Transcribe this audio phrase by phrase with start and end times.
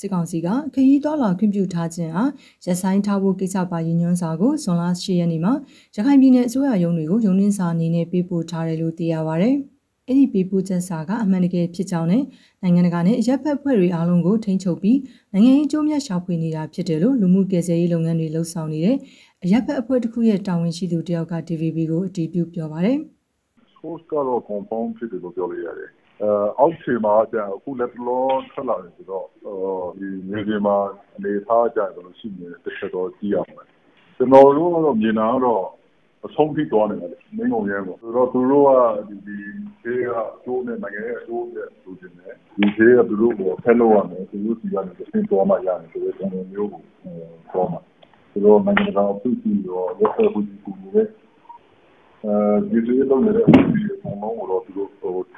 [0.00, 2.30] စစ်ကောင်စီကခရီးတော်လာခွင့်ပြုထားခြင်းအား
[2.64, 5.52] ရက်ဆိုင်ထားဖို့ကိစ္စပါရည်ညွှန်းစာကိုဇွန်လ10ရက်နေ့မှာ
[5.96, 9.50] ရခိုင်ပြည်နယ်အစိုးရရုံးတွေကိုရုံးနှင်းစာအနေနဲ့ပေးပို့ထားတယ်လို့သိရပါဗျ။
[10.08, 12.22] အဲ့ဒီပေးပို့ချက်စာကအမှန်တကယ်ဖြစ်ကြောင်းနဲ့
[12.62, 14.98] နိုင်ငံတကာနဲ့အရက်ဖက်ဖွဲ့တွေအားလုံးကိုထိန်းချုပ်ပြီး
[15.32, 18.96] နိုင်ငံရေးအကျိုးမြတ်ရှာဖွေနေတာဖြစ်တယ်လို့လူမှုကယ်ဆယ်ရေးလုပ်ငန်းတွေလှုပ်ဆောင်နေတဲ့
[19.44, 22.96] အရက်ဖက်အဖွဲ့တစ်ခုရဲ့တာဝန်ရှိသူတယောက်က DVB ကိုအတည်ပြုပြောပါတယ်။
[23.76, 25.90] source ကတော့ confirm ဖြစ်တယ်လို့ပြောလို့ရတယ်။
[26.22, 29.26] အဲအောက်ခြေမှာကျအခုလက်တလောထွက်လာတယ်ဆိုတော့
[29.98, 30.76] ဒီမြေပြင်မှာ
[31.16, 33.66] အနေထားကြတယ်လို့ရှိနေတစ်ချက်တော့ကြည့်ရမယ်။
[34.16, 35.64] ကျွန်တော်တို့ကတော့မြင်တာကတော့
[36.26, 38.70] အဆုံးထိသွားနေတယ်မင်းကုန်ရဲပေါ့ဆိုတော့သူတို့က
[39.08, 39.36] ဒီဒီ
[39.80, 40.10] ခေက
[40.44, 46.82] ကျိုးနဲ့နိုင်ငံရဲ့အကျိုးနဲ့ဆိုချင်တယ်ဒီခေကသူတို့ကိုဖက်လို့ရမယ်သူတို့စီကနေသင်သွားမှရတယ်ဆိုတဲ့အနေမျိုးကို
[47.50, 47.80] ပြောမှာ
[48.30, 51.10] ဆိုတော့နိုင်ငံတကာအဖြစ်စီရောရက်ဆက်မှုကြီးကိုလည်း
[52.24, 54.69] အဲဒီလိုလုပ်နေတဲ့အဖွဲ့တွေအကုန်လုံးကိုတော့သူတို့ဟို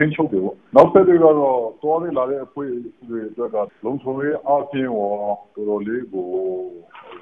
[0.00, 1.36] ထိန်းချုပ်တယ်ပေါ့နောက်ဆက်တွေကတော့
[1.82, 2.70] သွားနေလာတဲ့အဖွဲ့
[3.08, 5.12] တွေအတွက်ကလုံခြုံရေးအပြင်ရော
[5.54, 6.26] တော်တော်လေးကို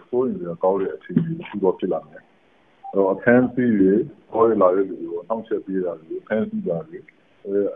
[0.08, 2.22] စိုးရင်ကြကောင်းတဲ့အခြေအနေရှိတော့ဖြစ်လာတယ်
[2.94, 3.92] တော့အခန်းစီးတွေ
[4.30, 6.98] သွားနေလာတဲ့လူတွေကိုနှောင့်ယှက်ပေးတာတွေအခန်းစီးတာတွေ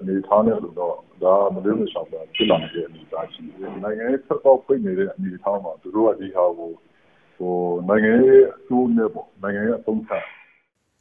[0.01, 6.71] အနေထားနဲ့လို့တော့ဒါမလို့မဆောင်တာဖြစ်လာနေတဲ့အနေအထားရှိတယ်နိုင်ငံရေးဆက်တော့ဖိတ်နေတဲ့အနေအထားမှာသူတို့ကဒီဟာကို
[7.39, 7.55] ဟို
[7.89, 10.13] နိုင်ငံရေးအကျိုးနဲ့ပေါ့နိုင်ငံရေးအသုံးချ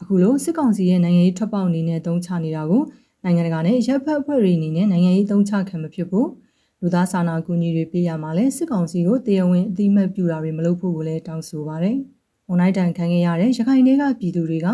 [0.02, 2.83] အခုလိုစစ်ကောင်စီရဲ့နိုင်ငံရေးထွက်ပေါက်အနေနဲ့တုံးချနေတာကို
[3.23, 6.30] နိုင်ငံတကာနဲ့ရပ်ဖက်အဖွဲ့တွေအနေနဲ့နိုင်ငံရေးတုံးချခံမဖြစ်ဘူး
[6.81, 11.97] လူသားစာနာကူညီတွေပေးရမှာလဲစစ်ကောင်စီကိုတရားဝင်အသိမှတ်ပြုတာတွေမလုပ်ဖို့ကိုလည်းတောင်းဆိုပါတယ်။
[12.50, 14.67] ဝန်နိုင်တန်ခံခဲ့ရတဲ့ရခိုင်တွေကပြည်သူတွေက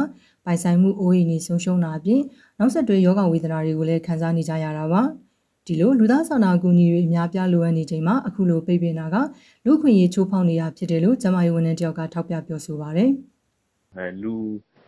[0.45, 2.21] ပိုင်ဆိုင်မှုအိုးအိမ်နေဆုံးရှုံးတာအပြင်
[2.59, 5.01] နောက်ဆက်တွဲယောဂဝေဒနာတွေကိုလည်းခံစားနေကြရတာပါ။
[5.65, 9.15] ဒီလိုလူသားစာနာကူညီတွေအများပြားလိုအပ်နေချိန်မှာအခုလိုပိတ်ပင်တာက
[9.65, 13.09] လူခွင့်ရေးချိုးဖောက်နေတာဖြစ်တယ်လို့ကျမယဝန်ထမ်းတယောက်ကထောက်ပြပြောဆိုပါတယ်။
[13.95, 14.35] အဲလူ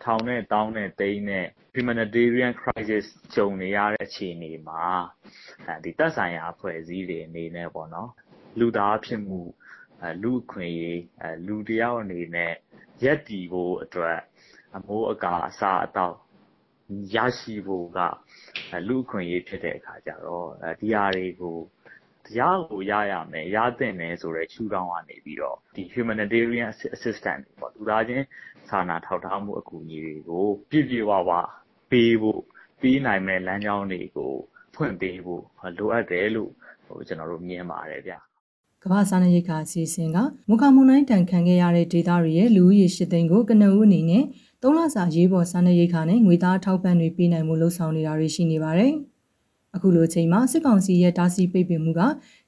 [0.03, 3.05] ထောင်နဲ့သောင်းနဲ့သိန်းနဲ့ humanitarian crisis
[3.35, 4.85] ကြုံနေရတဲ့အခြေအနေမှာ
[5.83, 8.09] ဒီသက်ဆိုင်ရာအဖွဲ့အစည်းတွေအနေနဲ့ပေါ့နော်
[8.59, 9.41] လူသားဖြစ်မှု
[10.23, 11.01] လူအခွင့်အရေး
[11.47, 12.53] လူတယောက်အနေနဲ့
[13.03, 14.19] ရက်တည်ဖို့အတွက်
[14.75, 16.15] အမိုးအကာအစာအသောက်
[17.15, 17.99] ရရှိဖို့က
[18.87, 20.47] လူအခွင့်အရေးဖြစ်တဲ့အခါကျတော့
[20.79, 21.78] ဒီဟာတွေကိုတ
[22.37, 28.25] ရားကိုရရမယ်ရသင့်တယ်ဆိုတဲ့ရှုထောင့်ကနေပြီးတော့ဒီ humanitarian assistance ပေါ့လူသားချင်း
[28.69, 31.31] စာနာထောက်ထားမှုအကူအညီတွေကိုပြည့်ပြည့်ဝဝ
[31.91, 32.41] ပေးဖို့
[32.81, 34.33] ပေးနိုင်မဲ့လမ်းကြောင်းတွေကို
[34.75, 35.43] ဖွင့်ပေးဖို့
[35.77, 36.51] လိုအပ်တယ်လို့
[36.87, 38.13] ဟိုကျွန်တော်တို့မြင်ပါတယ်ဗျ
[38.83, 40.17] ကမ္ဘာစားနပ်ရိက္ခာအစီအစဉ်က
[40.49, 44.23] မူခမွန်တိုင်းတန်ခံခဲ့ရတဲ့ဒေသတွေရဲ့လူဦးရေ၈သိန်းကိုကနဦးအနေနဲ့
[44.63, 48.93] ၃လစာရေးပေါ်စားနပ်ရိက္ခာနဲ့ငွေသားထောက်ပံ့တွေပေးနိုင်မှုလှုံ့ဆော်နေတာတွေရှိနေပါတယ်။
[49.75, 52.01] အခုလိုချိန်မှာစစ်ကောင်စီရဲ့တားဆီးပိတ်ပင်မှုက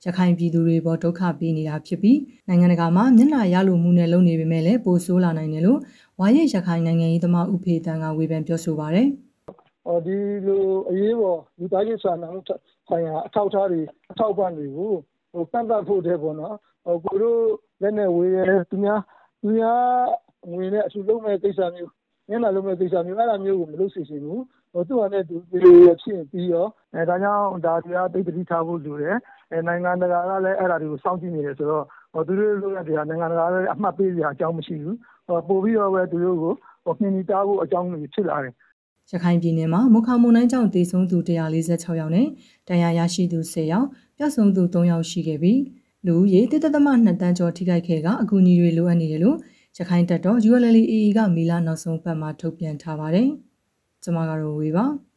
[0.06, 5.80] ရခိုင်ပြည်သူတွေပေါ်ဒုက္ခပေးနေတာဖြစ်ပြီးနိုင်ငံတကာမှာမျက်နှာရလိုမှုနဲ့လုပ်နေပေမဲ့လည်းပိုဆိုးလာနိုင်တယ်လို့
[6.20, 9.08] ဝါရရခိုင်နိုင်ငံရေးသမားဥဖေတန်ကဝေဖန်ပြောဆိုပါရယ်။
[9.88, 10.18] အော်ဒီ
[10.48, 12.40] လိုအရေးပေါ်လူသားချင်းစာနာမှု
[12.90, 14.94] ဆိုင်ရာအထောက်အထားတွေအထောက်ပံ့တွေကို
[15.34, 16.56] ဟိုကန့်သတ်ဖို့တဲ့ပေါ့နော်။
[16.86, 17.42] ဟိုကိုတို့
[17.82, 19.00] လက်နဲ့ဝေးရဲသူများ
[19.42, 19.82] သူများ
[20.52, 21.92] ငွေနဲ့အထူးလုံးမဲ့ကိစ္စမျိုး
[22.32, 24.42] မျက်နှာလုံးမဲ့ကိစ္စမျိုးအဲ့ဒါမျိုးကိုမလုပ်စေချင်ဘူး
[24.74, 25.72] ဟိုသူ့ဟာနဲ့သူပြေ
[26.02, 29.18] ဖြစ်ပြီးရောအဲဒါကြောင့်ဒါတရားသိတိထားဖို့လိုတယ်
[29.52, 34.98] အဲနိုင်ငံတကာကလည်းအဲ့ဒါတွေကိုစောင့်ကြည့်နေတယ်ဆိုတော့ဟိုသူတို့လိုရတဲ့နိုင်ငံတကာလည်းအမှတ်ပေးစရာအကြောင်းမရှိဘူး
[35.28, 36.54] ဟိုပို့ပြီးတော့ပဲသူတို့ကို
[36.86, 38.54] ဟိုနှင်းတားဖို့အကြောင်းတွေဖြစ်လာတယ်
[39.12, 42.28] ရခိုင်ပြည်နယ်မှာမုခမုန်တိုင်းကြောင့်ဒေဆုံးသူ146ယောက်နဲ့
[42.68, 43.88] တန်ရာရရှိသူ10ယောက်
[44.18, 45.60] ပျောက်ဆုံးသူ3ယောက်ရှိခဲ့ပြီး
[46.06, 49.38] လူဦးရေတသက်သမ2တန်းကျော်ထိခိုက်ခဲ့ကအကူအညီတွေလိုအပ်နေတယ်လို့
[49.78, 53.28] ရခိုင်တပ်တော် ULLAE ကမီလာနောက်ဆုံးပတ်မှာထုတ်ပြန်ထားပါတယ်။
[54.04, 54.86] ကျွန်မကတော့ဝေပါ။